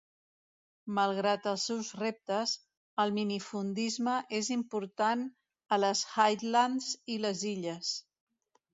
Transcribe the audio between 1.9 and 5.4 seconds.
reptes, el minifundisme és important